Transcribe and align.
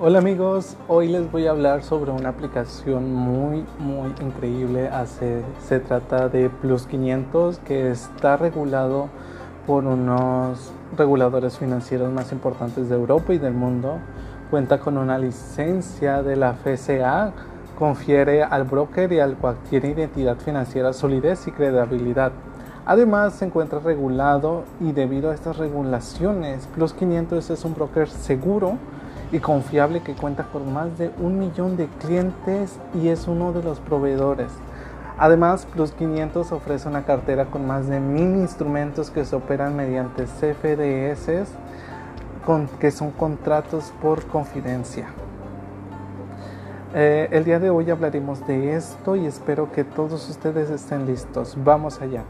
Hola 0.00 0.20
amigos, 0.20 0.76
hoy 0.86 1.08
les 1.08 1.28
voy 1.32 1.48
a 1.48 1.50
hablar 1.50 1.82
sobre 1.82 2.12
una 2.12 2.28
aplicación 2.28 3.12
muy 3.12 3.64
muy 3.80 4.14
increíble. 4.20 4.88
se 5.60 5.80
trata 5.80 6.28
de 6.28 6.50
Plus 6.50 6.86
500 6.86 7.58
que 7.58 7.90
está 7.90 8.36
regulado 8.36 9.08
por 9.66 9.84
unos 9.86 10.70
reguladores 10.96 11.58
financieros 11.58 12.12
más 12.12 12.30
importantes 12.30 12.88
de 12.88 12.94
Europa 12.94 13.34
y 13.34 13.38
del 13.38 13.54
mundo. 13.54 13.98
Cuenta 14.52 14.78
con 14.78 14.98
una 14.98 15.18
licencia 15.18 16.22
de 16.22 16.36
la 16.36 16.54
FCA, 16.54 17.32
confiere 17.76 18.44
al 18.44 18.62
broker 18.62 19.12
y 19.12 19.18
al 19.18 19.34
cualquier 19.36 19.84
identidad 19.84 20.36
financiera 20.36 20.92
solidez 20.92 21.48
y 21.48 21.50
credibilidad. 21.50 22.30
Además 22.86 23.34
se 23.34 23.46
encuentra 23.46 23.80
regulado 23.80 24.62
y 24.78 24.92
debido 24.92 25.32
a 25.32 25.34
estas 25.34 25.56
regulaciones, 25.56 26.68
Plus 26.68 26.92
500 26.92 27.50
es 27.50 27.64
un 27.64 27.74
broker 27.74 28.08
seguro 28.08 28.78
y 29.32 29.38
confiable 29.40 30.00
que 30.00 30.14
cuenta 30.14 30.44
con 30.44 30.72
más 30.72 30.98
de 30.98 31.10
un 31.18 31.38
millón 31.38 31.76
de 31.76 31.86
clientes 32.00 32.78
y 32.94 33.08
es 33.08 33.28
uno 33.28 33.52
de 33.52 33.62
los 33.62 33.80
proveedores. 33.80 34.50
Además, 35.18 35.66
Plus 35.66 35.90
500 35.92 36.52
ofrece 36.52 36.88
una 36.88 37.04
cartera 37.04 37.46
con 37.46 37.66
más 37.66 37.88
de 37.88 37.98
mil 37.98 38.36
instrumentos 38.36 39.10
que 39.10 39.24
se 39.24 39.34
operan 39.34 39.76
mediante 39.76 40.24
CFDS, 40.24 41.48
con, 42.46 42.68
que 42.78 42.90
son 42.92 43.10
contratos 43.10 43.92
por 44.00 44.24
confidencia. 44.26 45.08
Eh, 46.94 47.28
el 47.32 47.44
día 47.44 47.58
de 47.58 47.68
hoy 47.68 47.90
hablaremos 47.90 48.46
de 48.46 48.74
esto 48.74 49.16
y 49.16 49.26
espero 49.26 49.72
que 49.72 49.84
todos 49.84 50.28
ustedes 50.30 50.70
estén 50.70 51.04
listos. 51.04 51.56
Vamos 51.62 52.00
allá. 52.00 52.22